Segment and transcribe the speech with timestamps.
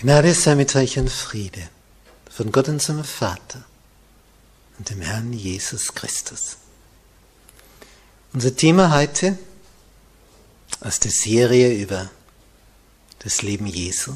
[0.00, 1.68] Gnade sei mit euch und Friede
[2.30, 3.64] von Gott unserem Vater
[4.78, 6.56] und dem Herrn Jesus Christus.
[8.32, 9.36] Unser Thema heute
[10.78, 12.08] aus der Serie über
[13.24, 14.14] das Leben Jesu,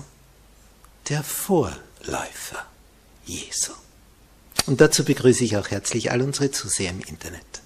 [1.09, 2.65] der Vorläufer
[3.25, 3.73] Jesu.
[4.67, 7.61] Und dazu begrüße ich auch herzlich all unsere Zuseher im Internet.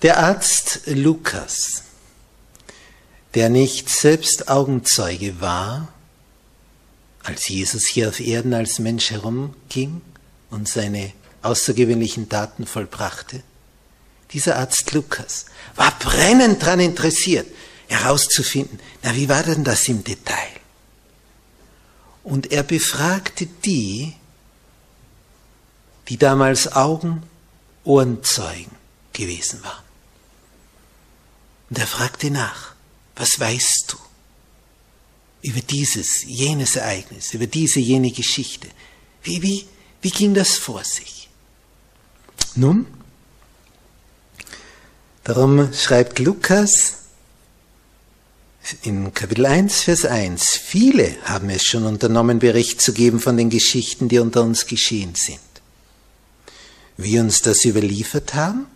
[0.00, 1.82] Der Arzt Lukas
[3.34, 5.88] der nicht selbst Augenzeuge war,
[7.22, 10.00] als Jesus hier auf Erden als Mensch herumging
[10.50, 11.12] und seine
[11.42, 13.42] außergewöhnlichen Taten vollbrachte,
[14.32, 15.46] dieser Arzt Lukas
[15.76, 17.46] war brennend daran interessiert,
[17.88, 20.36] herauszufinden, na wie war denn das im Detail?
[22.22, 24.14] Und er befragte die,
[26.08, 27.22] die damals Augen,
[27.84, 28.76] Ohrenzeugen
[29.14, 29.84] gewesen waren.
[31.70, 32.74] Und er fragte nach,
[33.18, 33.96] was weißt du
[35.42, 38.68] über dieses, jenes Ereignis, über diese, jene Geschichte?
[39.22, 39.66] Wie, wie,
[40.00, 41.28] wie ging das vor sich?
[42.54, 42.86] Nun,
[45.24, 46.94] darum schreibt Lukas
[48.82, 53.50] in Kapitel 1, Vers 1, viele haben es schon unternommen, Bericht zu geben von den
[53.50, 55.40] Geschichten, die unter uns geschehen sind.
[56.96, 58.66] Wir uns das überliefert haben,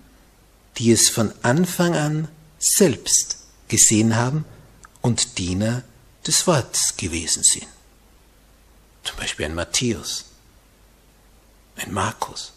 [0.78, 2.28] die es von Anfang an
[2.59, 3.41] selbst
[3.72, 4.44] gesehen haben
[5.00, 5.83] und Diener
[6.27, 7.66] des Wortes gewesen sind.
[9.03, 10.27] Zum Beispiel ein Matthäus,
[11.77, 12.53] ein Markus.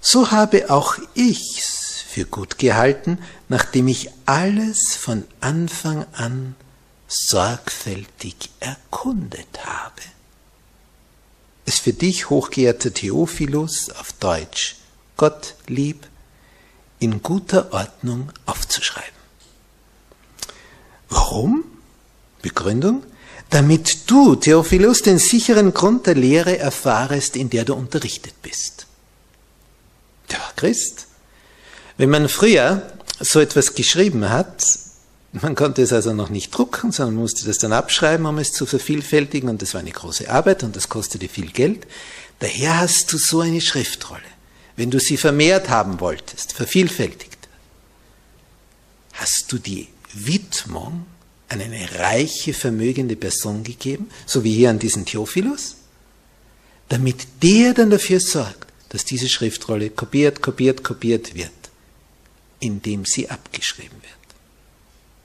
[0.00, 3.18] So habe auch ich's für gut gehalten,
[3.50, 6.56] nachdem ich alles von Anfang an
[7.06, 10.02] sorgfältig erkundet habe.
[11.66, 14.76] Es für dich, hochgeehrter Theophilus, auf Deutsch,
[15.18, 16.08] Gott lieb,
[16.98, 19.17] in guter Ordnung aufzuschreiben.
[21.08, 21.64] Warum?
[22.42, 23.02] Begründung?
[23.50, 28.86] Damit du, Theophilus, den sicheren Grund der Lehre erfahrest, in der du unterrichtet bist.
[30.30, 31.06] Der war Christ.
[31.96, 34.64] Wenn man früher so etwas geschrieben hat,
[35.32, 38.66] man konnte es also noch nicht drucken, sondern musste das dann abschreiben, um es zu
[38.66, 41.86] vervielfältigen, und das war eine große Arbeit und das kostete viel Geld.
[42.38, 44.22] Daher hast du so eine Schriftrolle.
[44.76, 47.48] Wenn du sie vermehrt haben wolltest, vervielfältigt,
[49.14, 51.06] hast du die Widmung
[51.48, 55.76] an eine reiche, vermögende Person gegeben, so wie hier an diesen Theophilus,
[56.88, 61.50] damit der dann dafür sorgt, dass diese Schriftrolle kopiert, kopiert, kopiert wird,
[62.60, 64.12] indem sie abgeschrieben wird.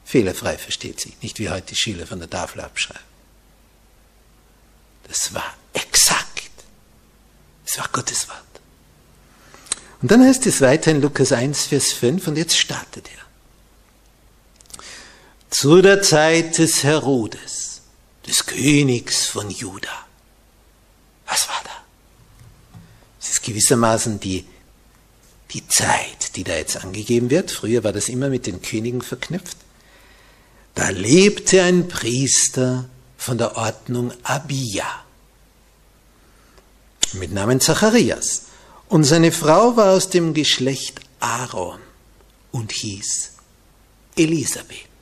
[0.05, 3.01] Fehlerfrei versteht sich, nicht wie heute Schüler von der Tafel abschreiben.
[5.07, 6.51] Das war exakt.
[7.65, 8.37] Das war Gottes Wort.
[10.01, 13.22] Und dann heißt es weiter in Lukas 1, Vers 5, und jetzt startet er
[15.63, 17.83] zu der Zeit des Herodes,
[18.27, 20.07] des Königs von Juda.
[21.25, 22.79] Was war da?
[23.21, 24.43] Es ist gewissermaßen die,
[25.51, 27.49] die Zeit, die da jetzt angegeben wird.
[27.49, 29.55] Früher war das immer mit den Königen verknüpft.
[30.75, 35.05] Da lebte ein Priester von der Ordnung Abia
[37.13, 38.47] mit Namen Zacharias.
[38.89, 41.79] Und seine Frau war aus dem Geschlecht Aaron
[42.51, 43.31] und hieß
[44.17, 44.92] Elisabeth.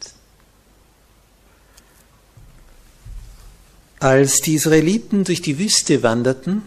[4.01, 6.63] Als die Israeliten durch die Wüste wanderten,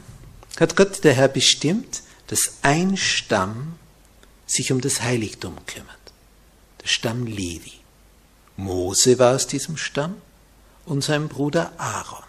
[0.60, 3.74] hat Gott der Herr bestimmt, dass ein Stamm
[4.46, 5.98] sich um das Heiligtum kümmert.
[6.80, 7.72] Der Stamm Levi.
[8.56, 10.14] Mose war aus diesem Stamm
[10.86, 12.22] und sein Bruder Aaron.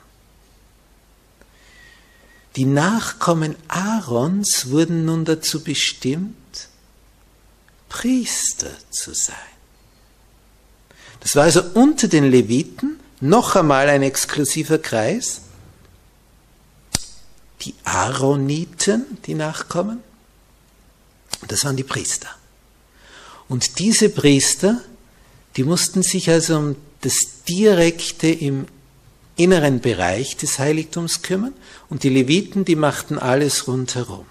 [2.55, 6.35] Die Nachkommen Aarons wurden nun dazu bestimmt,
[7.89, 9.35] Priester zu sein.
[11.19, 15.41] Das war also unter den Leviten noch einmal ein exklusiver Kreis.
[17.61, 19.99] Die Aaroniten, die Nachkommen,
[21.47, 22.29] das waren die Priester.
[23.47, 24.81] Und diese Priester,
[25.55, 28.65] die mussten sich also um das Direkte im
[29.35, 31.53] inneren Bereich des Heiligtums kümmern
[31.89, 34.25] und die Leviten, die machten alles rundherum.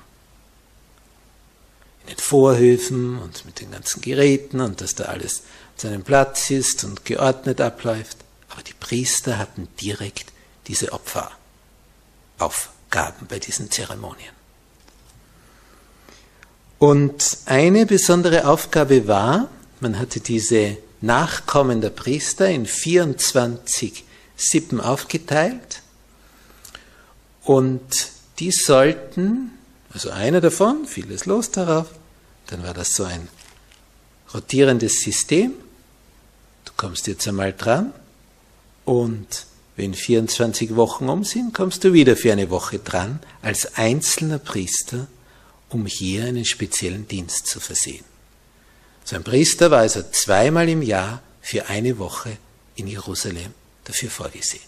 [2.03, 5.41] In den Vorhöfen und mit den ganzen Geräten und dass da alles
[5.77, 8.24] an seinem Platz ist und geordnet abläuft.
[8.55, 10.33] Aber die Priester hatten direkt
[10.69, 14.33] diese Opferaufgaben bei diesen Zeremonien.
[16.79, 19.49] Und eine besondere Aufgabe war,
[19.81, 24.05] man hatte diese Nachkommen der Priester in 24
[24.37, 25.83] Sippen aufgeteilt.
[27.43, 29.51] Und die sollten,
[29.93, 31.89] also einer davon, vieles los darauf,
[32.47, 33.27] dann war das so ein
[34.33, 35.55] rotierendes System,
[36.65, 37.93] du kommst jetzt einmal dran
[38.85, 39.47] und
[39.77, 45.09] wenn 24 Wochen um sind, kommst du wieder für eine Woche dran als einzelner Priester,
[45.69, 48.05] um hier einen speziellen Dienst zu versehen.
[49.05, 52.39] So ein Priester war also zweimal im Jahr für eine Woche
[52.77, 53.53] in Jerusalem
[53.85, 54.63] dafür vorgesehen.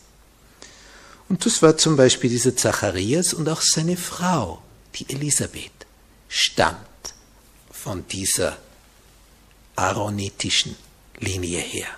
[1.29, 4.63] Und das war zum Beispiel dieser Zacharias und auch seine Frau,
[4.95, 5.73] die Elisabeth,
[6.29, 6.79] stammt
[7.71, 8.59] von dieser
[9.77, 10.77] aaronitischen
[11.19, 11.89] Linie her.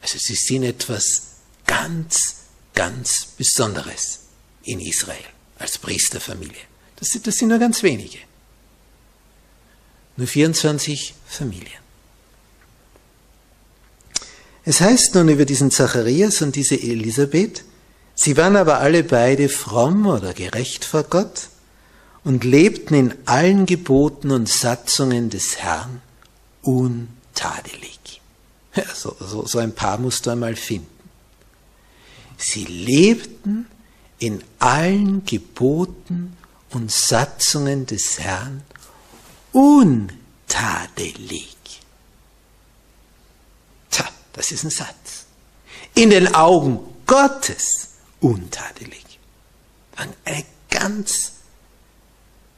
[0.00, 1.27] Also sie sind etwas
[1.68, 2.38] ganz,
[2.74, 4.22] ganz Besonderes
[4.64, 5.24] in Israel
[5.60, 6.66] als Priesterfamilie.
[6.96, 8.18] Das, das sind nur ganz wenige.
[10.16, 11.78] Nur 24 Familien.
[14.64, 17.64] Es heißt nun über diesen Zacharias und diese Elisabeth,
[18.14, 21.48] sie waren aber alle beide fromm oder gerecht vor Gott
[22.24, 26.02] und lebten in allen Geboten und Satzungen des Herrn
[26.62, 28.20] untadelig.
[28.74, 30.97] Ja, so, so, so ein Paar musst du einmal finden.
[32.38, 33.66] Sie lebten
[34.18, 36.36] in allen Geboten
[36.70, 38.62] und Satzungen des Herrn
[39.52, 40.16] untadelig.
[43.90, 45.26] Tja, das ist ein Satz.
[45.94, 47.88] In den Augen Gottes
[48.20, 49.04] untadelig.
[49.96, 51.32] Eine ganz,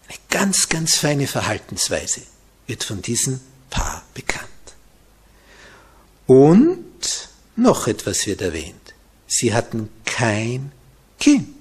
[0.09, 2.21] eine ganz, ganz feine Verhaltensweise
[2.67, 3.41] wird von diesem
[3.71, 4.49] Paar bekannt.
[6.26, 8.80] Und noch etwas wird erwähnt.
[9.32, 10.73] Sie hatten kein
[11.21, 11.55] Kind.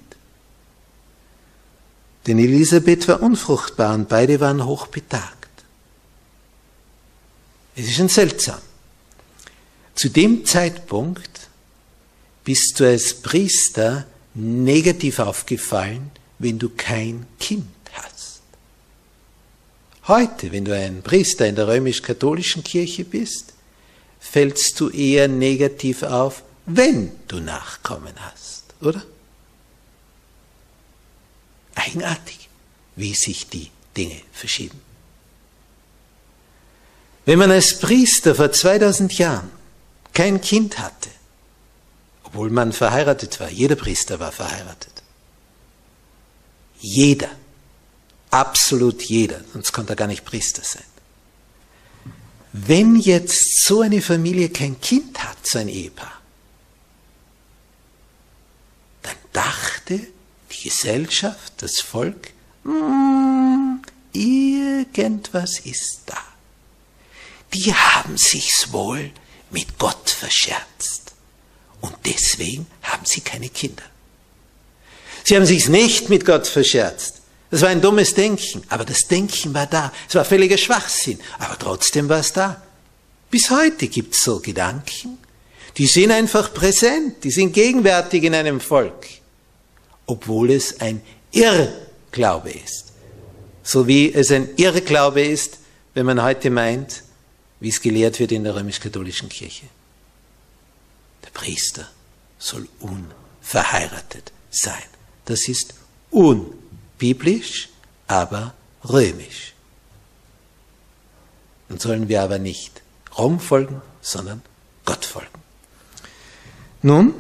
[2.25, 5.50] Denn Elisabeth war unfruchtbar und beide waren hochbetagt.
[7.75, 8.60] Es ist schon seltsam.
[9.93, 11.48] Zu dem Zeitpunkt
[12.43, 18.41] bist du als Priester negativ aufgefallen, wenn du kein Kind hast.
[20.08, 23.53] Heute, wenn du ein Priester in der römisch-katholischen Kirche bist,
[24.20, 26.43] fällst du eher negativ auf,
[26.75, 29.03] wenn du Nachkommen hast, oder?
[31.75, 32.49] Eigenartig,
[32.95, 34.79] wie sich die Dinge verschieben.
[37.25, 39.51] Wenn man als Priester vor 2000 Jahren
[40.13, 41.09] kein Kind hatte,
[42.23, 45.03] obwohl man verheiratet war, jeder Priester war verheiratet.
[46.79, 47.29] Jeder,
[48.29, 50.83] absolut jeder, sonst konnte er gar nicht Priester sein.
[52.51, 56.19] Wenn jetzt so eine Familie kein Kind hat, so ein Ehepaar,
[59.03, 60.00] dann dachte
[60.51, 62.31] die Gesellschaft, das Volk,
[62.63, 63.77] mm,
[64.12, 66.22] irgendwas ist da.
[67.53, 69.12] Die haben sich's wohl
[69.50, 71.13] mit Gott verscherzt.
[71.79, 73.84] Und deswegen haben sie keine Kinder.
[75.24, 77.22] Sie haben sich's nicht mit Gott verscherzt.
[77.50, 79.93] Das war ein dummes Denken, aber das Denken war da.
[80.08, 82.62] Es war völliger Schwachsinn, aber trotzdem war es da.
[83.31, 85.17] Bis heute gibt's so Gedanken,
[85.77, 89.18] die sind einfach präsent, die sind gegenwärtig in einem Volk
[90.10, 91.01] obwohl es ein
[91.32, 92.94] Irrglaube ist.
[93.62, 95.60] So wie es ein Irrglaube ist,
[95.94, 97.04] wenn man heute meint,
[97.60, 99.68] wie es gelehrt wird in der römisch-katholischen Kirche.
[101.24, 101.88] Der Priester
[102.39, 104.82] soll unverheiratet sein.
[105.25, 105.75] Das ist
[106.10, 107.70] unbiblisch,
[108.08, 109.54] aber römisch.
[111.68, 112.82] Dann sollen wir aber nicht
[113.16, 114.42] Rom folgen, sondern
[114.86, 115.39] Gott folgen.
[116.82, 117.13] Nun,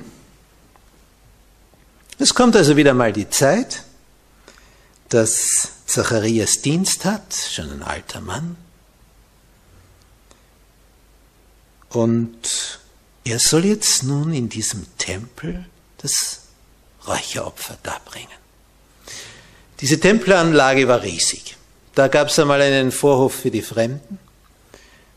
[2.21, 3.83] Es kommt also wieder mal die Zeit,
[5.07, 8.57] dass Zacharias Dienst hat, schon ein alter Mann.
[11.87, 12.79] Und
[13.23, 15.65] er soll jetzt nun in diesem Tempel
[15.99, 16.41] das
[17.07, 18.27] Räucheropfer darbringen.
[19.79, 21.55] Diese Tempelanlage war riesig.
[21.95, 24.19] Da gab es einmal einen Vorhof für die Fremden,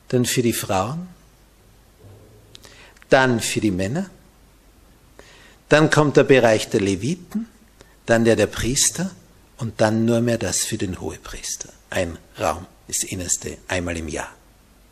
[0.07, 1.09] dann für die Frauen,
[3.09, 4.09] dann für die Männer,
[5.73, 7.49] dann kommt der Bereich der Leviten,
[8.05, 9.11] dann der der Priester
[9.57, 11.71] und dann nur mehr das für den Hohepriester.
[11.89, 14.29] Ein Raum, das Innerste, einmal im Jahr,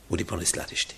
[0.08, 0.96] wo die Bundeslade steht.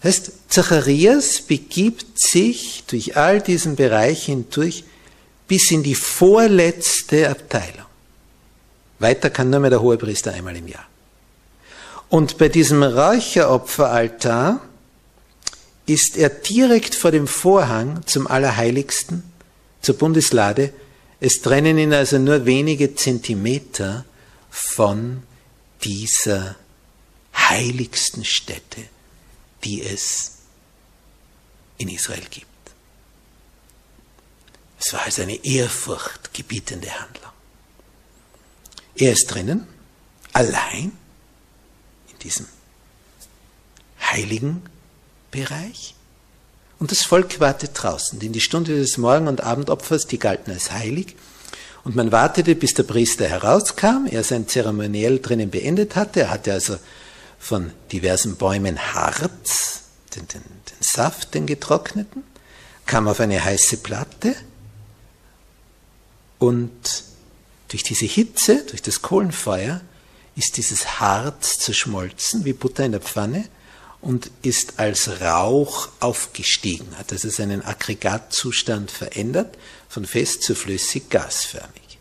[0.00, 4.84] Das heißt, Zacharias begibt sich durch all diesen Bereich hindurch
[5.48, 7.86] bis in die vorletzte Abteilung.
[9.00, 10.86] Weiter kann nur mehr der Hohepriester einmal im Jahr.
[12.08, 14.60] Und bei diesem Räucheropferaltar
[15.86, 19.22] ist er direkt vor dem Vorhang zum Allerheiligsten,
[19.82, 20.72] zur Bundeslade.
[21.20, 24.04] Es trennen ihn also nur wenige Zentimeter
[24.50, 25.22] von
[25.82, 26.56] dieser
[27.34, 28.82] heiligsten Stätte,
[29.64, 30.38] die es
[31.76, 32.46] in Israel gibt.
[34.78, 37.32] Es war also eine ehrfurchtgebietende Handlung.
[38.96, 39.66] Er ist drinnen,
[40.32, 40.92] allein,
[42.12, 42.46] in diesem
[44.00, 44.62] heiligen
[45.34, 45.94] Bereich.
[46.78, 50.70] Und das Volk wartet draußen, denn die Stunde des Morgen- und Abendopfers, die galten als
[50.70, 51.16] heilig.
[51.82, 56.20] Und man wartete, bis der Priester herauskam, er sein Zeremoniell drinnen beendet hatte.
[56.20, 56.76] Er hatte also
[57.38, 59.82] von diversen Bäumen Harz,
[60.14, 62.22] den, den, den Saft, den getrockneten,
[62.86, 64.34] kam auf eine heiße Platte
[66.38, 67.04] und
[67.68, 69.80] durch diese Hitze, durch das Kohlenfeuer,
[70.36, 73.48] ist dieses Harz zerschmolzen wie Butter in der Pfanne
[74.04, 79.56] und ist als Rauch aufgestiegen, hat also seinen Aggregatzustand verändert,
[79.88, 81.98] von fest zu flüssig gasförmig.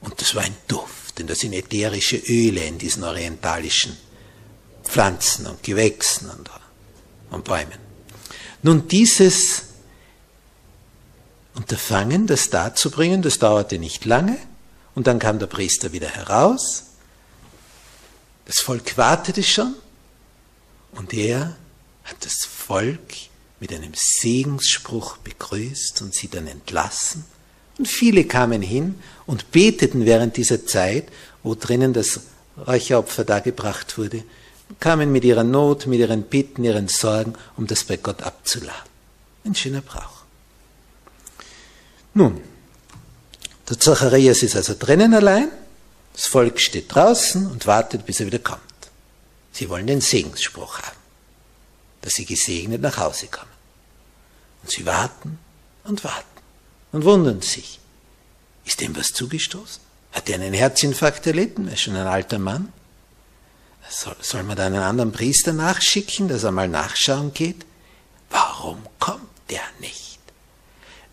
[0.00, 3.94] Und das war ein Duft, denn das sind ätherische Öle in diesen orientalischen
[4.84, 6.50] Pflanzen und Gewächsen und,
[7.30, 7.78] und Bäumen.
[8.62, 9.64] Nun, dieses
[11.54, 14.38] Unterfangen, das darzubringen, das dauerte nicht lange,
[14.94, 16.84] und dann kam der Priester wieder heraus.
[18.46, 19.74] Das Volk wartete schon,
[20.92, 21.56] und er
[22.04, 23.14] hat das Volk
[23.60, 27.24] mit einem Segensspruch begrüßt und sie dann entlassen.
[27.78, 28.96] Und viele kamen hin
[29.26, 31.06] und beteten während dieser Zeit,
[31.42, 32.20] wo drinnen das
[32.66, 34.24] Räucheropfer dargebracht wurde,
[34.80, 38.90] kamen mit ihrer Not, mit ihren Bitten, ihren Sorgen, um das bei Gott abzuladen.
[39.44, 40.22] Ein schöner Brauch.
[42.14, 42.40] Nun,
[43.68, 45.48] der Zacharias ist also drinnen allein,
[46.12, 48.71] das Volk steht draußen und wartet, bis er wieder kommt.
[49.52, 50.96] Sie wollen den Segensspruch haben,
[52.00, 53.52] dass sie gesegnet nach Hause kommen.
[54.62, 55.38] Und sie warten
[55.84, 56.40] und warten
[56.92, 57.78] und wundern sich.
[58.64, 59.82] Ist dem was zugestoßen?
[60.12, 61.68] Hat er einen Herzinfarkt erlitten?
[61.68, 62.72] Er ist schon ein alter Mann.
[63.88, 67.66] Soll, soll man da einen anderen Priester nachschicken, dass er mal nachschauen geht?
[68.30, 70.20] Warum kommt der nicht?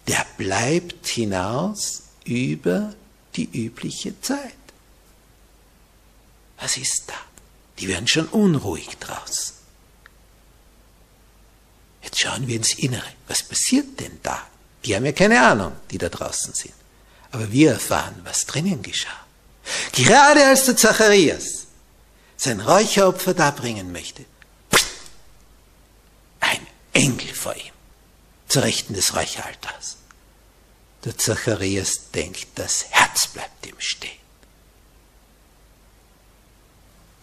[0.08, 2.94] Der bleibt hinaus über
[3.36, 4.54] die übliche Zeit.
[6.60, 7.14] Was ist da?
[7.80, 9.56] Die werden schon unruhig draußen.
[12.02, 13.08] Jetzt schauen wir ins Innere.
[13.28, 14.42] Was passiert denn da?
[14.86, 16.74] Die haben ja keine Ahnung, die da draußen sind.
[17.32, 19.26] Aber wir erfahren, was drinnen geschah.
[19.92, 21.68] Gerade als der Zacharias
[22.38, 24.26] sein Räucheropfer darbringen möchte,
[26.40, 27.74] ein Engel vor ihm,
[28.48, 29.98] zur Rechten des Räucheraltars.
[31.06, 34.19] Der Zacharias denkt, das Herz bleibt ihm stehen.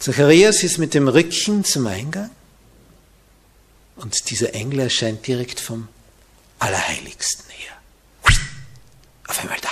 [0.07, 2.31] Zacharias ist mit dem Rücken zum Eingang
[3.97, 5.89] und dieser Engel erscheint direkt vom
[6.61, 7.73] Allerheiligsten her.
[9.27, 9.71] Auf einmal da.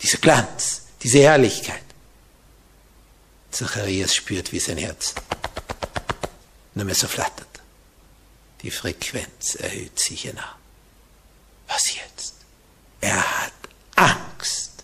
[0.00, 1.84] Dieser Glanz, diese Herrlichkeit.
[3.52, 5.14] Zacharias spürt, wie sein Herz
[6.74, 7.60] nur mehr so flattert.
[8.62, 10.58] Die Frequenz erhöht sich enorm.
[11.68, 12.34] Was jetzt?
[13.02, 13.52] Er hat
[13.94, 14.82] Angst.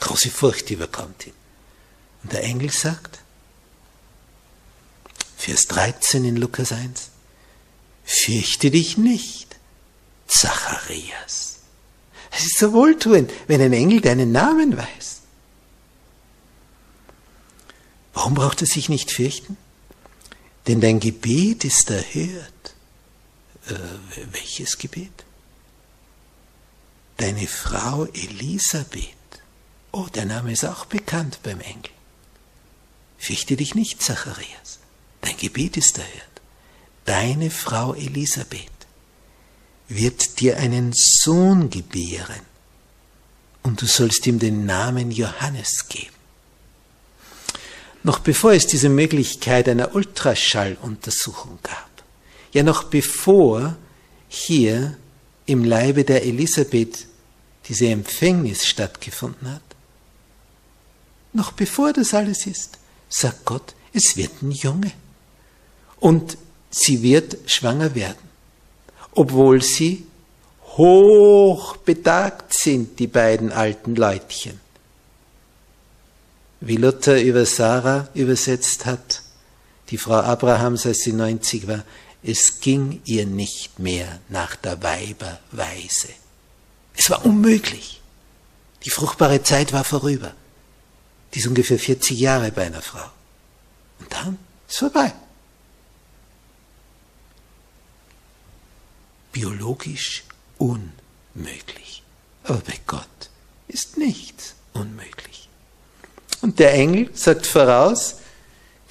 [0.00, 1.43] Große Furcht überkommt ihn.
[2.24, 3.20] Und der Engel sagt,
[5.36, 7.10] Vers 13 in Lukas 1,
[8.04, 9.56] fürchte dich nicht,
[10.26, 11.58] Zacharias.
[12.30, 15.20] Es ist so wohltuend, wenn ein Engel deinen Namen weiß.
[18.14, 19.56] Warum braucht er sich nicht fürchten?
[20.66, 22.74] Denn dein Gebet ist erhört.
[23.68, 23.74] Äh,
[24.32, 25.24] welches Gebet?
[27.18, 29.12] Deine Frau Elisabeth.
[29.92, 31.93] Oh, der Name ist auch bekannt beim Engel.
[33.18, 34.78] Fürchte dich nicht, Zacharias.
[35.20, 36.34] Dein Gebet ist erhört.
[37.04, 38.70] Deine Frau Elisabeth
[39.88, 42.40] wird dir einen Sohn gebären
[43.62, 46.14] und du sollst ihm den Namen Johannes geben.
[48.02, 51.90] Noch bevor es diese Möglichkeit einer Ultraschalluntersuchung gab,
[52.52, 53.76] ja noch bevor
[54.28, 54.96] hier
[55.46, 57.06] im Leibe der Elisabeth
[57.66, 59.62] diese Empfängnis stattgefunden hat,
[61.32, 62.78] noch bevor das alles ist,
[63.14, 64.92] sagt Gott, es wird ein Junge.
[66.00, 66.36] Und
[66.70, 68.28] sie wird schwanger werden,
[69.12, 70.06] obwohl sie
[70.76, 74.60] hoch betagt sind, die beiden alten Leutchen.
[76.60, 79.22] Wie Luther über Sarah übersetzt hat,
[79.90, 81.84] die Frau Abrahams, als sie 90 war,
[82.22, 86.08] es ging ihr nicht mehr nach der Weiberweise.
[86.96, 88.00] Es war unmöglich.
[88.84, 90.32] Die fruchtbare Zeit war vorüber.
[91.34, 93.10] Die ist ungefähr 40 Jahre bei einer Frau.
[93.98, 94.38] Und dann
[94.68, 95.12] ist vorbei.
[99.32, 100.22] Biologisch
[100.58, 102.02] unmöglich.
[102.44, 103.08] Aber bei Gott
[103.66, 105.48] ist nichts unmöglich.
[106.40, 108.16] Und der Engel sagt voraus,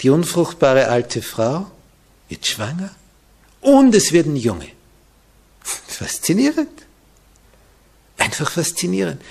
[0.02, 1.70] die unfruchtbare alte Frau
[2.28, 2.94] wird schwanger
[3.60, 4.68] und es wird ein Junge.
[5.62, 6.82] Faszinierend.
[8.18, 9.22] Einfach faszinierend.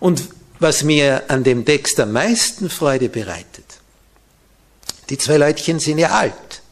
[0.00, 0.28] Und
[0.62, 3.64] was mir an dem Text am meisten Freude bereitet,
[5.10, 6.62] die zwei Leutchen sind ja alt.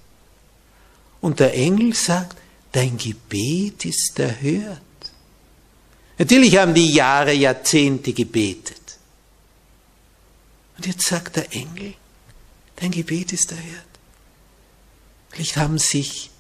[1.21, 2.37] Und der Engel sagt,
[2.73, 4.81] dein Gebet ist erhört.
[6.19, 8.77] Natürlich haben die Jahre, Jahrzehnte gebetet.
[10.77, 11.95] Und jetzt sagt der Engel,
[12.77, 13.85] dein Gebet ist erhört.
[15.31, 16.31] Vielleicht haben sich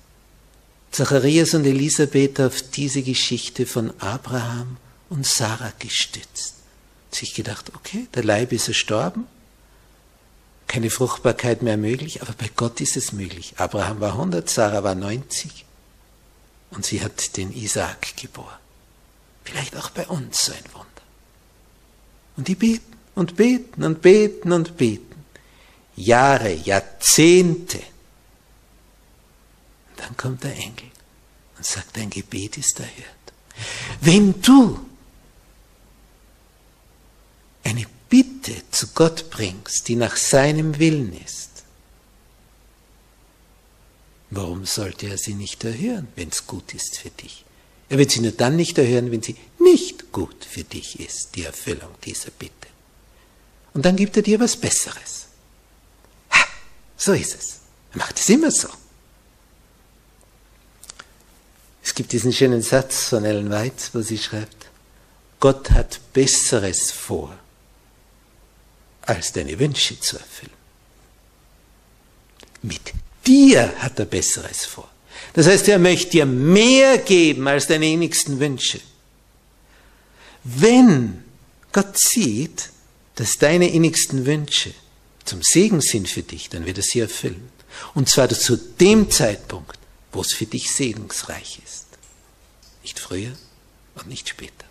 [0.91, 6.60] Zacharias und Elisabeth auf diese Geschichte von Abraham und Sarah gestützt.
[7.11, 9.27] Sich gedacht, okay, der Leib ist erstorben,
[10.68, 13.55] keine Fruchtbarkeit mehr möglich, aber bei Gott ist es möglich.
[13.57, 15.64] Abraham war 100, Sarah war 90
[16.70, 18.59] und sie hat den Isaak geboren.
[19.42, 20.87] Vielleicht auch bei uns so ein Wunder.
[22.37, 25.25] Und die beten und beten und beten und beten.
[25.96, 27.79] Jahre, Jahrzehnte.
[29.88, 30.90] Und dann kommt der Engel
[31.57, 32.94] und sagt, dein Gebet ist erhört.
[34.01, 34.79] Wenn du
[37.64, 41.51] eine Bitte zu Gott bringst, die nach seinem Willen ist,
[44.31, 47.44] warum sollte er sie nicht erhören, wenn es gut ist für dich?
[47.88, 51.44] Er wird sie nur dann nicht erhören, wenn sie nicht gut für dich ist, die
[51.44, 52.55] Erfüllung dieser Bitte.
[53.75, 55.27] Und dann gibt er dir was Besseres.
[56.31, 56.44] Ha,
[56.96, 57.61] so ist es.
[57.92, 58.68] Er macht es immer so.
[61.83, 64.68] Es gibt diesen schönen Satz von Ellen White, wo sie schreibt,
[65.40, 67.37] Gott hat Besseres vor,
[69.03, 70.53] als deine Wünsche zu erfüllen.
[72.63, 72.93] Mit
[73.27, 74.89] dir hat er Besseres vor.
[75.35, 78.81] Das heißt, er möchte dir mehr geben als deine innigsten Wünsche.
[80.45, 81.25] Wenn
[81.73, 82.71] Gott sieht,
[83.17, 84.73] dass deine innigsten Wünsche
[85.25, 87.51] zum Segen sind für dich, dann wird er sie erfüllen.
[87.95, 89.79] Und zwar zu dem Zeitpunkt,
[90.13, 91.87] wo es für dich segensreich ist.
[92.83, 93.33] Nicht früher
[93.95, 94.70] und nicht später.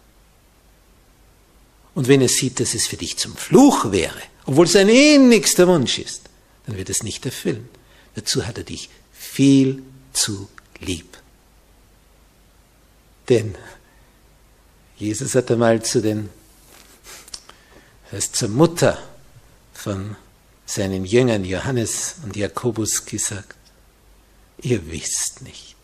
[1.99, 5.67] Und wenn er sieht, dass es für dich zum Fluch wäre, obwohl es ein innigster
[5.67, 6.21] Wunsch ist,
[6.65, 7.67] dann wird es nicht erfüllen.
[8.15, 9.83] Dazu hat er dich viel
[10.13, 10.47] zu
[10.79, 11.17] lieb.
[13.27, 13.53] Denn
[14.95, 16.29] Jesus hat einmal zu den,
[18.13, 18.97] heißt zur Mutter
[19.73, 20.15] von
[20.65, 23.57] seinen Jüngern Johannes und Jakobus gesagt,
[24.61, 25.75] ihr wisst nicht,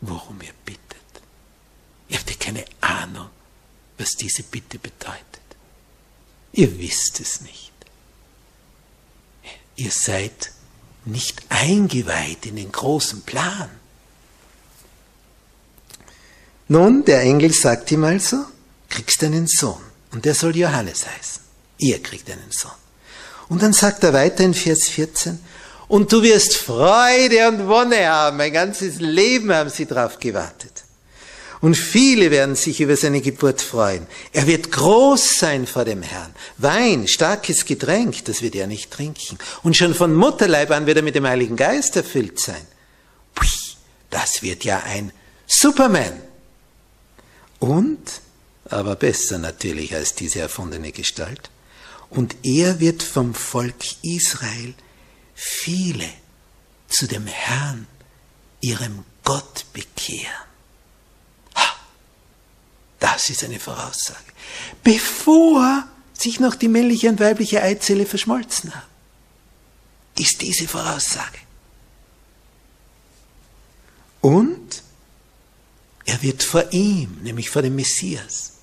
[0.00, 0.78] worum ihr bittet.
[2.08, 3.30] Ihr habt ja keine Ahnung,
[3.98, 5.24] was diese Bitte bedeutet.
[6.52, 7.72] Ihr wisst es nicht.
[9.76, 10.52] Ihr seid
[11.04, 13.70] nicht eingeweiht in den großen Plan.
[16.68, 18.44] Nun, der Engel sagt ihm also,
[18.88, 19.82] kriegst einen Sohn
[20.12, 21.42] und der soll Johannes heißen.
[21.78, 22.70] Ihr kriegt einen Sohn.
[23.48, 25.38] Und dann sagt er weiter in Vers 14,
[25.88, 30.77] und du wirst Freude und Wonne haben, mein ganzes Leben haben sie drauf gewartet.
[31.60, 34.06] Und viele werden sich über seine Geburt freuen.
[34.32, 36.34] Er wird groß sein vor dem Herrn.
[36.56, 39.38] Wein, starkes Getränk, das wird er nicht trinken.
[39.62, 42.66] Und schon von Mutterleib an wird er mit dem Heiligen Geist erfüllt sein.
[44.10, 45.12] Das wird ja ein
[45.46, 46.20] Superman.
[47.58, 48.20] Und,
[48.68, 51.50] aber besser natürlich als diese erfundene Gestalt,
[52.10, 54.74] und er wird vom Volk Israel
[55.34, 56.08] viele
[56.88, 57.86] zu dem Herrn,
[58.60, 60.47] ihrem Gott bekehren.
[63.18, 64.30] Das ist eine Voraussage.
[64.84, 68.86] Bevor sich noch die männliche und weibliche Eizelle verschmolzen haben,
[70.16, 71.38] ist diese Voraussage.
[74.20, 74.84] Und
[76.04, 78.57] Er wird vor ihm, nämlich vor dem Messias,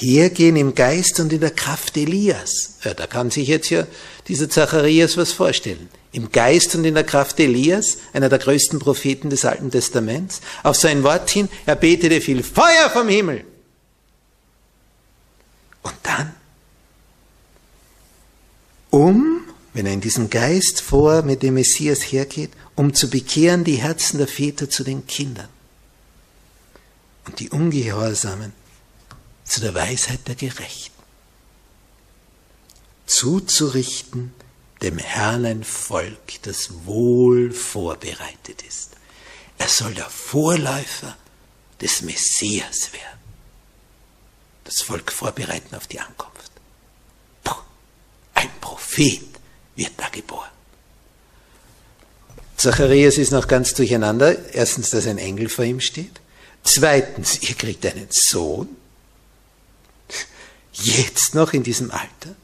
[0.00, 2.78] hergehen im Geist und in der Kraft Elias.
[2.84, 3.86] Ja, da kann sich jetzt ja
[4.28, 5.88] dieser Zacharias was vorstellen.
[6.12, 10.76] Im Geist und in der Kraft Elias, einer der größten Propheten des Alten Testaments, auf
[10.76, 13.44] sein Wort hin, er betete viel Feuer vom Himmel.
[15.82, 16.34] Und dann,
[18.90, 23.76] um, wenn er in diesem Geist vor mit dem Messias hergeht, um zu bekehren die
[23.76, 25.48] Herzen der Väter zu den Kindern
[27.26, 28.52] und die Ungehorsamen
[29.46, 30.94] zu der Weisheit der Gerechten.
[33.06, 34.34] Zuzurichten
[34.82, 38.90] dem Herrn ein Volk, das wohl vorbereitet ist.
[39.58, 41.16] Er soll der Vorläufer
[41.80, 43.20] des Messias werden.
[44.64, 46.50] Das Volk vorbereiten auf die Ankunft.
[47.44, 47.54] Puh,
[48.34, 49.22] ein Prophet
[49.76, 50.50] wird da geboren.
[52.56, 54.52] Zacharias ist noch ganz durcheinander.
[54.52, 56.20] Erstens, dass ein Engel vor ihm steht.
[56.64, 58.68] Zweitens, ihr kriegt einen Sohn.
[60.82, 62.34] Jetzt noch in diesem Alter.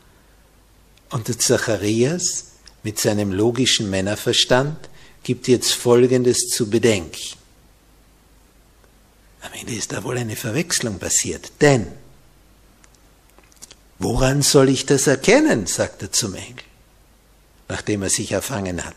[1.11, 2.47] Und der Zacharias
[2.83, 4.88] mit seinem logischen Männerverstand
[5.23, 7.37] gibt jetzt Folgendes zu bedenken.
[9.42, 11.87] Am Ende ist da wohl eine Verwechslung passiert, denn
[13.99, 16.64] woran soll ich das erkennen, sagt er zum Engel,
[17.68, 18.97] nachdem er sich erfangen hat.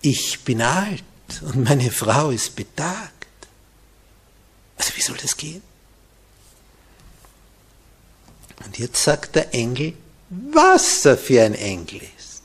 [0.00, 1.04] Ich bin alt
[1.42, 3.26] und meine Frau ist betagt.
[4.76, 5.62] Also wie soll das gehen?
[8.64, 9.94] Und jetzt sagt der Engel,
[10.30, 12.42] was er für ein Engel ist.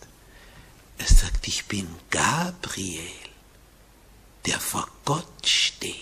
[0.97, 2.99] Er sagt, ich bin Gabriel,
[4.45, 5.93] der vor Gott steht.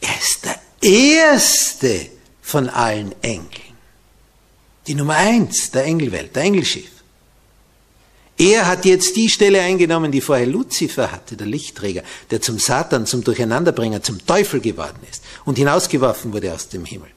[0.00, 2.08] Er ist der erste
[2.40, 3.50] von allen Engeln.
[4.86, 6.90] Die Nummer eins der Engelwelt, der Engelschiff.
[8.38, 13.06] Er hat jetzt die Stelle eingenommen, die vorher Luzifer hatte, der Lichtträger, der zum Satan,
[13.06, 17.15] zum Durcheinanderbringer, zum Teufel geworden ist und hinausgeworfen wurde aus dem Himmel.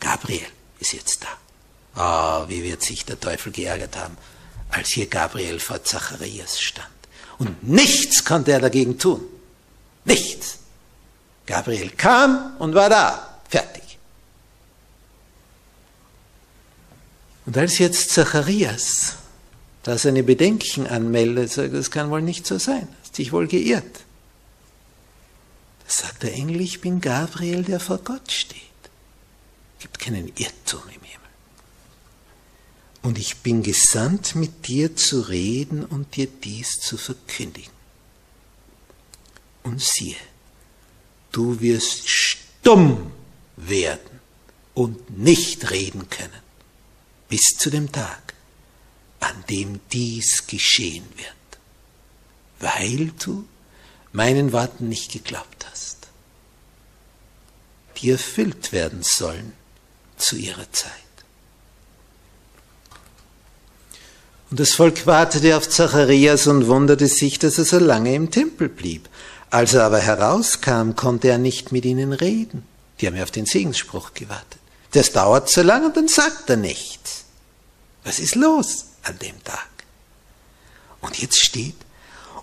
[0.00, 0.46] Gabriel
[0.80, 1.28] ist jetzt da.
[1.96, 4.16] Oh, wie wird sich der Teufel geärgert haben,
[4.70, 6.88] als hier Gabriel vor Zacharias stand.
[7.38, 9.20] Und nichts konnte er dagegen tun.
[10.04, 10.58] Nichts.
[11.46, 13.40] Gabriel kam und war da.
[13.48, 13.98] Fertig.
[17.46, 19.16] Und als jetzt Zacharias
[19.84, 24.00] da seine Bedenken anmeldet, sagt, das kann wohl nicht so sein, hast dich wohl geirrt.
[25.86, 28.63] Da sagt der Engel, ich bin Gabriel, der vor Gott steht.
[29.84, 31.28] Gibt keinen Irrtum im Himmel.
[33.02, 37.70] Und ich bin gesandt, mit dir zu reden und dir dies zu verkündigen.
[39.62, 40.16] Und siehe,
[41.32, 43.12] du wirst stumm
[43.58, 44.20] werden
[44.72, 46.42] und nicht reden können,
[47.28, 48.32] bis zu dem Tag,
[49.20, 51.60] an dem dies geschehen wird,
[52.58, 53.46] weil du
[54.12, 56.08] meinen Worten nicht geglaubt hast,
[57.98, 59.52] die erfüllt werden sollen
[60.16, 60.92] zu ihrer Zeit.
[64.50, 68.68] Und das Volk wartete auf Zacharias und wunderte sich, dass er so lange im Tempel
[68.68, 69.08] blieb.
[69.50, 72.64] Als er aber herauskam, konnte er nicht mit ihnen reden.
[73.00, 74.60] Die haben ja auf den Segensspruch gewartet.
[74.92, 77.24] Das dauert so lange und dann sagt er nichts.
[78.04, 78.86] Was ist los?
[79.04, 79.68] an dem Tag.
[81.00, 81.76] Und jetzt steht,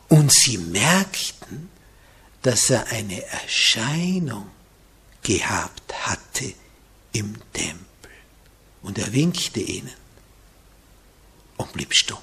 [0.08, 1.70] und sie merkten,
[2.42, 4.50] dass er eine Erscheinung
[5.24, 6.21] gehabt hatte
[7.14, 8.12] im Tempel.
[8.82, 9.94] Und er winkte ihnen
[11.58, 12.18] und blieb stumm.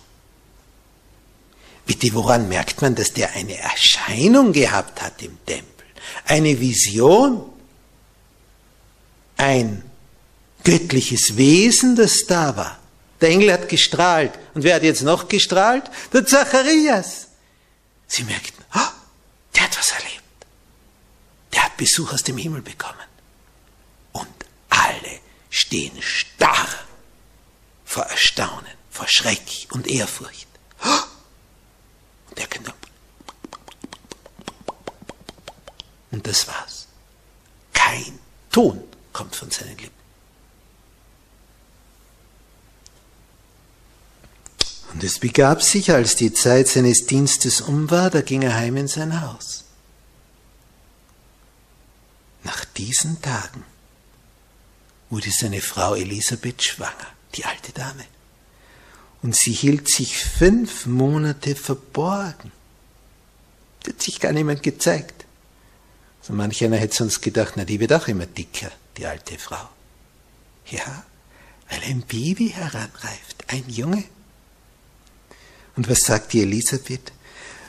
[1.87, 5.87] Bitte, woran merkt man, dass der eine Erscheinung gehabt hat im Tempel?
[6.27, 7.51] Eine Vision?
[9.37, 9.83] Ein
[10.65, 12.79] göttliches Wesen, das da war?
[13.21, 14.39] Der Engel hat gestrahlt.
[14.55, 15.91] Und wer hat jetzt noch gestrahlt?
[16.13, 17.29] Der Zacharias.
[18.07, 18.93] Sie merkten, oh,
[19.55, 20.23] der hat was erlebt.
[21.53, 23.08] Der hat Besuch aus dem Himmel bekommen.
[25.61, 26.69] Stehen starr
[27.85, 30.47] vor Erstaunen, vor Schreck und Ehrfurcht.
[32.29, 32.73] Und der Kinder.
[36.13, 36.87] Und das war's.
[37.73, 38.21] Kein
[38.53, 39.99] Ton kommt von seinen Lippen.
[44.93, 48.77] Und es begab sich, als die Zeit seines Dienstes um war, da ging er heim
[48.77, 49.65] in sein Haus.
[52.45, 53.65] Nach diesen Tagen
[55.11, 58.05] wurde seine Frau Elisabeth schwanger, die alte Dame.
[59.23, 62.53] Und sie hielt sich fünf Monate verborgen.
[63.85, 65.25] Die hat sich gar niemand gezeigt.
[66.23, 69.69] So manch einer hätte sonst gedacht, na, die wird auch immer dicker, die alte Frau.
[70.67, 71.05] Ja,
[71.71, 74.05] weil ein Baby heranreift, ein Junge.
[75.77, 77.13] Und was sagt die Elisabeth?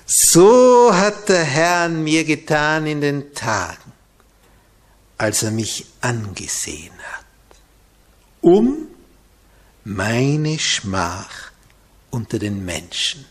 [0.06, 3.92] So hat der Herr an mir getan in den Tagen,
[5.18, 7.26] als er mich angesehen hat,
[8.42, 8.88] um
[9.84, 11.52] meine Schmach
[12.10, 13.26] unter den Menschen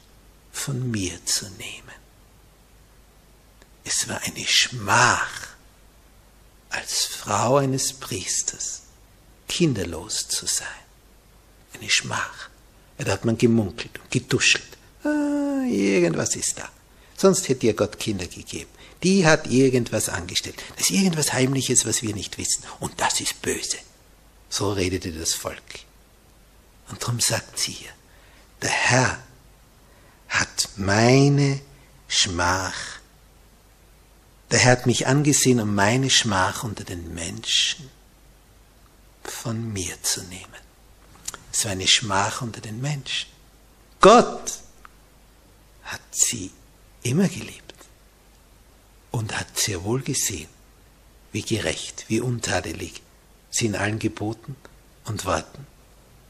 [0.53, 1.89] von mir zu nehmen.
[3.85, 5.49] Es war eine Schmach,
[6.71, 8.83] als Frau eines Priesters
[9.49, 10.67] kinderlos zu sein.
[11.75, 12.51] Eine Schmach.
[12.99, 14.67] Da hat man gemunkelt und getuschelt.
[15.05, 16.69] Ah, irgendwas ist da.
[17.17, 18.71] Sonst hätte ihr Gott Kinder gegeben.
[19.03, 20.57] Die hat irgendwas angestellt.
[20.77, 22.65] Das ist irgendwas Heimliches, was wir nicht wissen.
[22.81, 23.79] Und das ist böse.
[24.49, 25.81] So redete das Volk.
[26.89, 27.93] Und darum sagt sie hier,
[28.63, 29.23] der Herr
[30.29, 31.61] hat meine
[32.09, 32.99] Schmach,
[34.51, 37.91] der Herr hat mich angesehen, um meine Schmach unter den Menschen
[39.23, 40.47] von mir zu nehmen.
[41.53, 43.29] Es war eine Schmach unter den Menschen.
[44.01, 44.61] Gott
[45.83, 46.51] hat sie
[47.03, 47.75] immer geliebt
[49.11, 50.49] und hat sehr wohl gesehen,
[51.33, 53.03] wie gerecht, wie untadelig
[53.51, 54.57] sie in allen Geboten
[55.05, 55.67] und Worten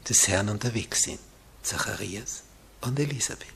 [0.07, 1.19] des Herrn unterwegs sind,
[1.63, 2.43] Zacharias
[2.81, 3.47] und Elisabeth.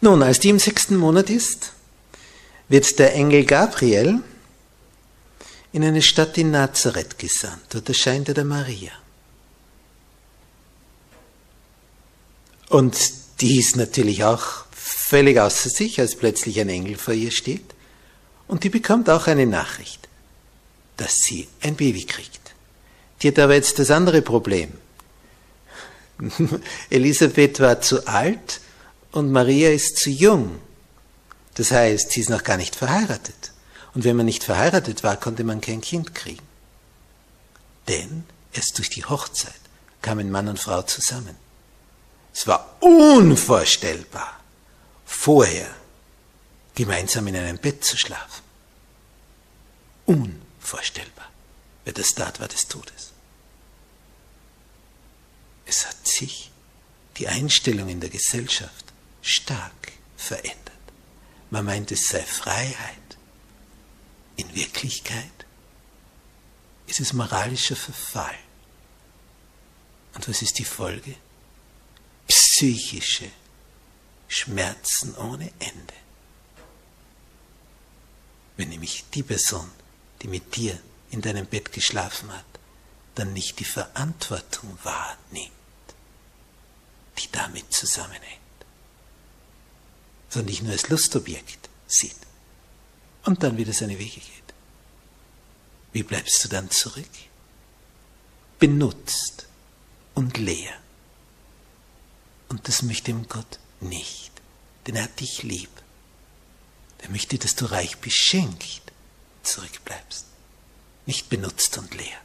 [0.00, 1.72] Nun, als die im sechsten Monat ist,
[2.68, 4.22] wird der Engel Gabriel
[5.72, 7.62] in eine Stadt in Nazareth gesandt.
[7.70, 8.92] Dort erscheint er der Maria.
[12.68, 12.96] Und
[13.40, 17.74] die ist natürlich auch völlig außer sich, als plötzlich ein Engel vor ihr steht.
[18.46, 19.99] Und die bekommt auch eine Nachricht,
[21.00, 22.52] dass sie ein Baby kriegt.
[23.22, 24.70] Die hat aber jetzt das andere Problem.
[26.90, 28.60] Elisabeth war zu alt
[29.10, 30.60] und Maria ist zu jung.
[31.54, 33.52] Das heißt, sie ist noch gar nicht verheiratet.
[33.94, 36.46] Und wenn man nicht verheiratet war, konnte man kein Kind kriegen.
[37.88, 39.54] Denn erst durch die Hochzeit
[40.02, 41.34] kamen Mann und Frau zusammen.
[42.34, 44.38] Es war unvorstellbar,
[45.06, 45.70] vorher
[46.74, 48.42] gemeinsam in einem Bett zu schlafen.
[50.04, 50.49] Unvorstellbar.
[51.84, 53.12] Wer das tat, war des Todes.
[55.66, 56.50] Es hat sich
[57.16, 58.86] die Einstellung in der Gesellschaft
[59.22, 60.58] stark verändert.
[61.50, 62.96] Man meint, es sei Freiheit.
[64.36, 65.46] In Wirklichkeit
[66.86, 68.38] ist es moralischer Verfall.
[70.14, 71.16] Und was ist die Folge?
[72.26, 73.30] Psychische
[74.28, 75.94] Schmerzen ohne Ende.
[78.56, 79.70] Wenn nämlich die Person,
[80.22, 80.78] die mit dir
[81.10, 82.44] in deinem Bett geschlafen hat,
[83.14, 85.50] dann nicht die Verantwortung wahrnimmt,
[87.18, 88.40] die damit zusammenhängt
[90.30, 92.16] sondern dich nur als Lustobjekt sieht
[93.24, 94.54] und dann wieder seine Wege geht.
[95.92, 97.10] Wie bleibst du dann zurück?
[98.60, 99.46] Benutzt
[100.14, 100.72] und leer.
[102.48, 104.30] Und das möchte ihm Gott nicht,
[104.86, 105.70] denn er hat dich lieb.
[106.98, 108.89] Er möchte, dass du reich beschenkt
[109.42, 110.26] zurückbleibst,
[111.06, 112.18] nicht benutzt und leer.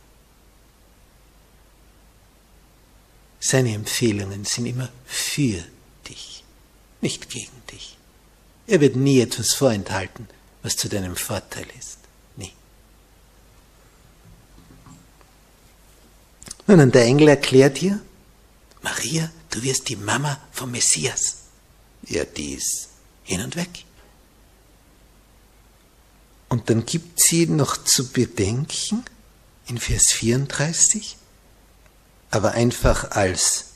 [3.39, 5.63] Seine Empfehlungen sind immer für
[6.07, 6.43] dich,
[7.01, 7.97] nicht gegen dich.
[8.67, 10.27] Er wird nie etwas vorenthalten,
[10.63, 11.99] was zu deinem Vorteil ist.
[12.35, 12.53] Nie.
[16.65, 18.01] Nun, und der Engel erklärt dir,
[18.81, 21.37] Maria, du wirst die Mama vom Messias.
[22.07, 22.89] Ja, die ist
[23.23, 23.85] hin und weg.
[26.55, 29.03] Und dann gibt sie noch zu bedenken,
[29.67, 31.17] in Vers 34,
[32.31, 33.71] aber einfach als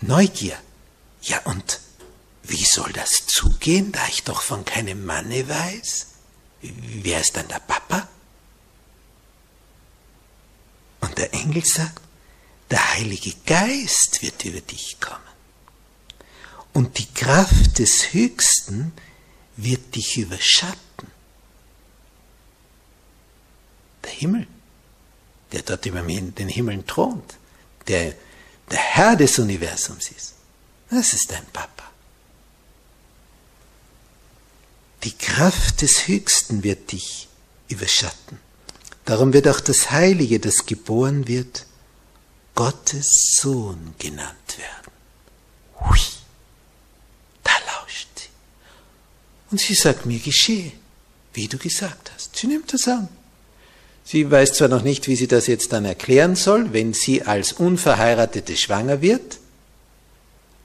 [0.00, 0.56] Neugier.
[1.22, 1.80] Ja, und
[2.44, 6.06] wie soll das zugehen, da ich doch von keinem Manne weiß?
[6.60, 8.06] Wer ist dann der Papa?
[11.00, 12.00] Und der Engel sagt,
[12.70, 15.18] der Heilige Geist wird über dich kommen.
[16.72, 18.92] Und die Kraft des Höchsten
[19.56, 20.91] wird dich überschatten.
[24.04, 24.46] Der Himmel,
[25.52, 27.36] der dort über den Himmel thront,
[27.88, 28.14] der
[28.70, 30.34] der Herr des Universums ist,
[30.90, 31.90] das ist dein Papa.
[35.04, 37.28] Die Kraft des Höchsten wird dich
[37.68, 38.38] überschatten.
[39.04, 41.66] Darum wird auch das Heilige, das geboren wird,
[42.54, 44.92] Gottes Sohn genannt werden.
[45.80, 45.98] Hui,
[47.42, 48.28] da lauscht sie.
[49.50, 50.72] Und sie sagt mir, geschehe,
[51.32, 52.36] wie du gesagt hast.
[52.36, 53.08] Sie nimmt das an.
[54.04, 57.52] Sie weiß zwar noch nicht, wie sie das jetzt dann erklären soll, wenn sie als
[57.52, 59.38] Unverheiratete schwanger wird,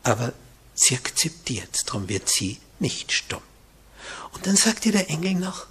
[0.03, 0.33] aber
[0.73, 3.41] sie akzeptiert, darum wird sie nicht stumm.
[4.33, 5.67] Und dann sagt ihr der Engel noch,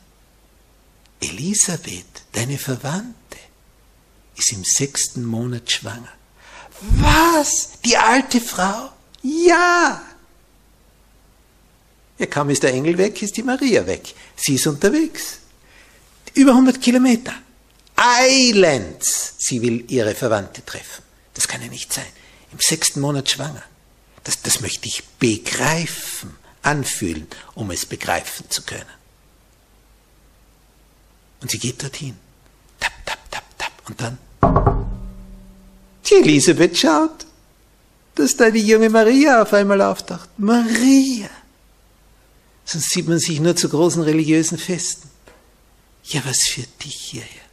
[1.21, 3.39] Elisabeth, deine Verwandte,
[4.37, 6.13] ist im sechsten Monat schwanger.
[6.81, 7.71] Was?
[7.85, 8.91] Die alte Frau?
[9.23, 10.03] Ja!
[12.19, 14.15] Ja, kaum ist der Engel weg, ist die Maria weg.
[14.37, 15.39] Sie ist unterwegs.
[16.35, 17.35] Über 100 Kilometer.
[17.97, 19.03] Eilend.
[19.03, 21.03] Sie will ihre Verwandte treffen.
[21.35, 22.07] Das kann ja nicht sein.
[22.53, 23.63] Im sechsten Monat schwanger.
[24.25, 28.85] Das, das möchte ich begreifen, anfühlen, um es begreifen zu können.
[31.41, 32.17] Und sie geht dorthin.
[32.81, 33.73] Tap, tap, tap, tap.
[33.87, 34.19] Und dann.
[36.09, 37.27] Die Elisabeth schaut,
[38.15, 40.29] dass da die junge Maria auf einmal auftaucht.
[40.39, 41.29] Maria!
[42.65, 45.09] Sonst sieht man sich nur zu großen religiösen Festen.
[46.05, 47.46] Ja, was führt dich hierher?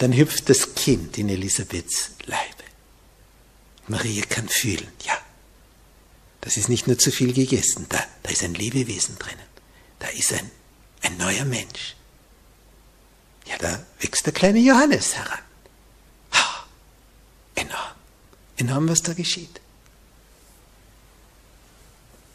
[0.00, 2.64] Dann hüpft das Kind in Elisabeths Leibe.
[3.86, 5.18] Maria kann fühlen, ja,
[6.40, 9.44] das ist nicht nur zu viel gegessen, da, da ist ein Lebewesen drinnen,
[9.98, 10.50] da ist ein,
[11.02, 11.96] ein neuer Mensch.
[13.46, 15.40] Ja, da wächst der kleine Johannes heran.
[16.32, 16.66] Ha,
[17.56, 17.94] enorm,
[18.56, 19.60] enorm, was da geschieht.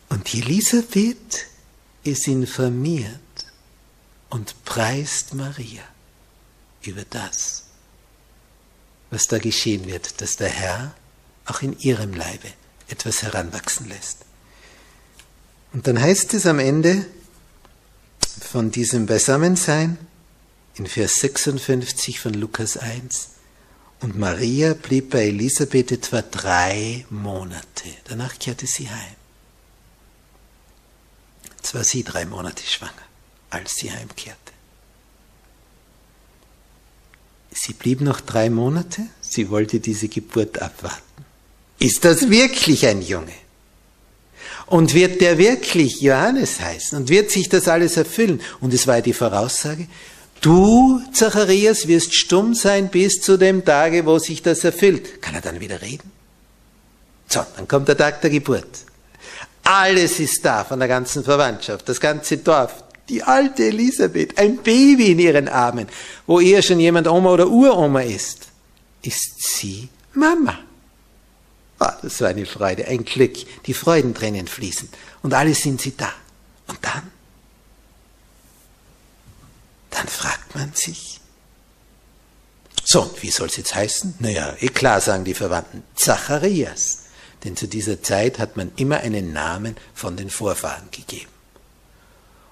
[0.09, 1.47] Und Elisabeth
[2.03, 3.09] ist informiert
[4.29, 5.94] und preist Maria
[6.87, 7.65] über das,
[9.09, 10.95] was da geschehen wird, dass der Herr
[11.45, 12.49] auch in ihrem Leibe
[12.87, 14.19] etwas heranwachsen lässt.
[15.73, 17.05] Und dann heißt es am Ende
[18.39, 19.97] von diesem Beisammensein
[20.75, 23.29] in Vers 56 von Lukas 1,
[24.01, 27.89] und Maria blieb bei Elisabeth etwa drei Monate.
[28.03, 29.15] Danach kehrte sie heim.
[31.57, 32.91] Jetzt war sie drei Monate schwanger,
[33.49, 34.44] als sie heimkehrte.
[37.57, 41.01] Sie blieb noch drei Monate, sie wollte diese Geburt abwarten.
[41.79, 43.31] Ist das wirklich ein Junge?
[44.65, 46.97] Und wird der wirklich Johannes heißen?
[46.97, 48.41] Und wird sich das alles erfüllen?
[48.59, 49.87] Und es war die Voraussage,
[50.41, 55.21] du, Zacharias, wirst stumm sein bis zu dem Tage, wo sich das erfüllt.
[55.21, 56.11] Kann er dann wieder reden?
[57.29, 58.67] So, dann kommt der Tag der Geburt.
[59.63, 65.11] Alles ist da von der ganzen Verwandtschaft, das ganze Dorf, die alte Elisabeth, ein Baby
[65.11, 65.87] in ihren Armen,
[66.25, 68.47] wo eher schon jemand Oma oder Uroma ist.
[69.01, 70.59] Ist sie Mama?
[71.79, 74.89] Ah, das war eine Freude, ein Glück, die Freudentränen fließen.
[75.21, 76.11] Und alle sind sie da.
[76.67, 77.11] Und dann?
[79.91, 81.19] Dann fragt man sich,
[82.83, 84.15] so, wie soll es jetzt heißen?
[84.19, 86.99] Naja, eh klar, sagen die Verwandten, Zacharias.
[87.43, 91.34] Denn zu dieser Zeit hat man immer einen Namen von den Vorfahren gegeben.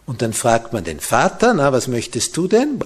[0.05, 2.79] Und dann fragt man den Vater, na, was möchtest du denn?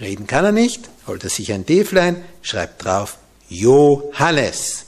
[0.00, 4.86] Reden kann er nicht, holt er sich ein Täflein, schreibt drauf, Johannes.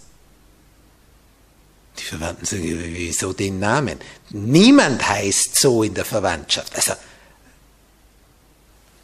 [1.98, 4.00] Die Verwandten sagen, wieso den Namen?
[4.30, 6.74] Niemand heißt so in der Verwandtschaft.
[6.74, 6.94] Also,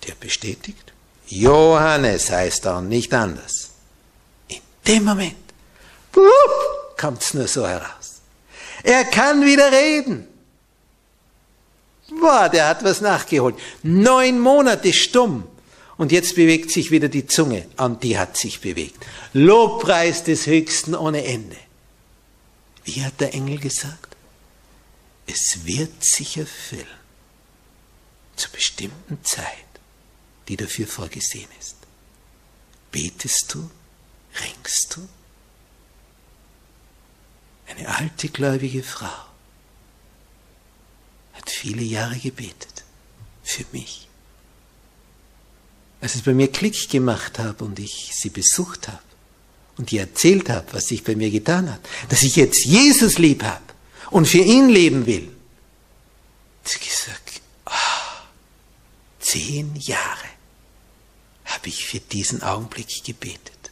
[0.07, 0.93] der bestätigt,
[1.29, 3.71] Johannes heißt er und nicht anders.
[4.49, 5.37] In dem Moment,
[6.97, 8.21] kommt es nur so heraus.
[8.83, 10.27] Er kann wieder reden.
[12.18, 13.57] Boah, der hat was nachgeholt.
[13.83, 15.44] Neun Monate stumm.
[15.96, 17.68] Und jetzt bewegt sich wieder die Zunge.
[17.77, 19.05] Und die hat sich bewegt.
[19.33, 21.57] Lobpreis des Höchsten ohne Ende.
[22.85, 24.16] Wie hat der Engel gesagt?
[25.27, 26.87] Es wird sich erfüllen.
[28.35, 29.46] Zur bestimmten Zeit,
[30.49, 31.77] die dafür vorgesehen ist.
[32.90, 33.70] Betest du?
[34.42, 35.09] Ringst du?
[37.68, 39.30] Eine alte gläubige Frau
[41.40, 42.85] hat viele Jahre gebetet
[43.42, 44.09] für mich.
[46.03, 49.03] Als es bei mir Klick gemacht hat und ich sie besucht habe
[49.79, 53.42] und ihr erzählt habe, was sich bei mir getan hat, dass ich jetzt Jesus lieb
[53.42, 53.62] habe
[54.10, 55.31] und für ihn leben will,
[56.62, 58.23] hat sie gesagt, oh,
[59.19, 60.29] zehn Jahre
[61.46, 63.71] habe ich für diesen Augenblick gebetet.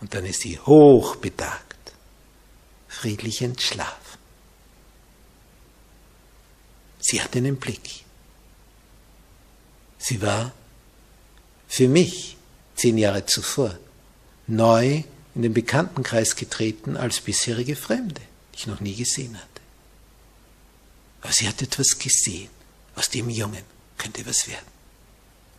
[0.00, 1.72] Und dann ist sie hochbetagt
[2.88, 4.01] friedlich entschlafen.
[7.02, 8.04] Sie hatte einen Blick.
[9.98, 10.52] Sie war
[11.68, 12.36] für mich
[12.76, 13.78] zehn Jahre zuvor
[14.46, 15.02] neu
[15.34, 18.20] in den Bekanntenkreis getreten als bisherige Fremde,
[18.52, 19.48] die ich noch nie gesehen hatte.
[21.22, 22.50] Aber sie hat etwas gesehen.
[22.94, 23.64] Aus dem Jungen
[23.98, 24.66] könnte was werden.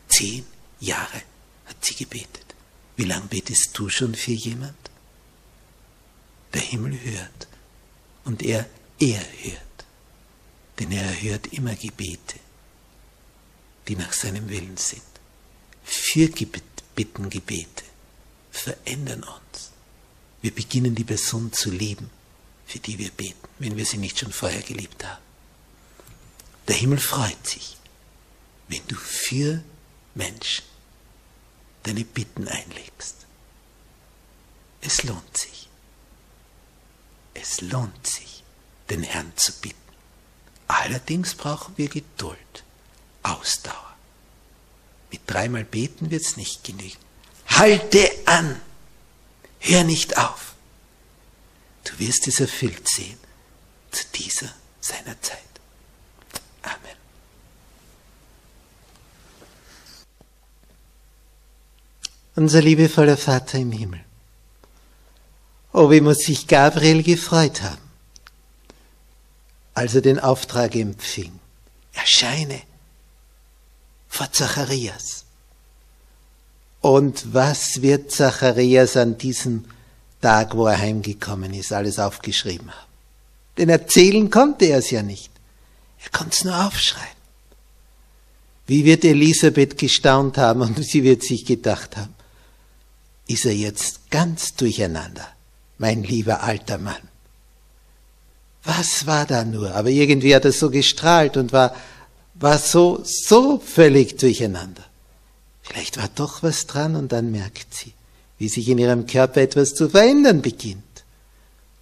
[0.07, 0.45] Zehn
[0.79, 1.21] Jahre
[1.65, 2.45] hat sie gebetet.
[2.95, 4.77] Wie lange betest du schon für jemand?
[6.53, 7.47] Der Himmel hört
[8.25, 8.65] und er
[8.99, 9.72] erhört,
[10.79, 12.39] denn er erhört immer Gebete,
[13.87, 15.01] die nach seinem Willen sind.
[15.83, 17.83] Fürbitten Gebete
[18.51, 19.71] verändern uns.
[20.41, 22.09] Wir beginnen die Person zu lieben,
[22.65, 25.21] für die wir beten, wenn wir sie nicht schon vorher geliebt haben.
[26.67, 27.77] Der Himmel freut sich,
[28.67, 29.63] wenn du für
[30.15, 30.63] Menschen
[31.83, 33.15] deine Bitten einlegst.
[34.81, 35.69] Es lohnt sich.
[37.33, 38.43] Es lohnt sich,
[38.89, 39.82] den Herrn zu bitten.
[40.81, 42.63] Allerdings brauchen wir Geduld,
[43.21, 43.95] Ausdauer.
[45.11, 46.97] Mit dreimal beten wird es nicht genügen.
[47.47, 48.59] Halte an!
[49.59, 50.55] Hör nicht auf!
[51.83, 53.19] Du wirst es erfüllt sehen
[53.91, 54.49] zu dieser
[54.81, 55.37] seiner Zeit.
[56.63, 56.97] Amen.
[62.35, 64.03] Unser liebevoller Vater im Himmel.
[65.71, 67.82] Oh, wie muss sich Gabriel gefreut haben,
[69.73, 71.39] als er den Auftrag empfing.
[71.93, 72.61] Erscheine
[74.07, 75.25] vor Zacharias.
[76.81, 79.65] Und was wird Zacharias an diesem
[80.21, 82.91] Tag, wo er heimgekommen ist, alles aufgeschrieben haben?
[83.57, 85.31] Denn erzählen konnte er es ja nicht.
[86.03, 87.07] Er konnte es nur aufschreiben.
[88.67, 92.13] Wie wird Elisabeth gestaunt haben und sie wird sich gedacht haben,
[93.27, 95.27] ist er jetzt ganz durcheinander,
[95.77, 97.12] mein lieber alter Mann.
[98.63, 99.73] Was war da nur?
[99.75, 101.75] Aber irgendwie hat er so gestrahlt und war,
[102.35, 104.83] war so, so völlig durcheinander.
[105.61, 107.93] Vielleicht war doch was dran und dann merkt sie,
[108.37, 110.83] wie sich in ihrem Körper etwas zu verändern beginnt.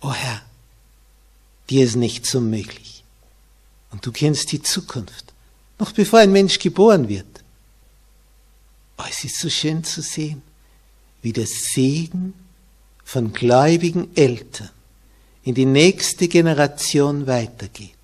[0.01, 0.41] O oh Herr,
[1.69, 3.03] dir ist nichts unmöglich.
[3.91, 5.33] Und du kennst die Zukunft,
[5.77, 7.25] noch bevor ein Mensch geboren wird.
[8.97, 10.41] Oh, es ist so schön zu sehen,
[11.21, 12.33] wie der Segen
[13.03, 14.69] von gläubigen Eltern
[15.43, 17.95] in die nächste Generation weitergeht.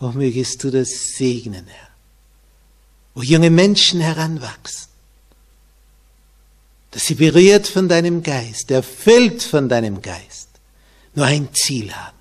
[0.00, 1.88] Oh, mögest du das segnen, Herr.
[3.14, 4.88] Wo junge Menschen heranwachsen,
[6.90, 10.48] dass sie berührt von deinem Geist, erfüllt von deinem Geist,
[11.14, 12.18] nur ein Ziel haben,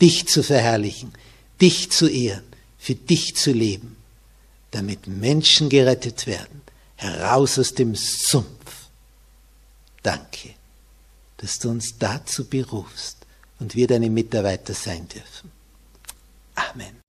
[0.00, 1.12] dich zu verherrlichen,
[1.60, 2.44] dich zu ehren,
[2.78, 3.96] für dich zu leben,
[4.70, 6.62] damit Menschen gerettet werden,
[6.96, 8.88] heraus aus dem Sumpf.
[10.02, 10.50] Danke,
[11.38, 13.23] dass du uns dazu berufst
[13.64, 15.50] und wir deine Mitarbeiter sein dürfen.
[16.54, 17.03] Amen.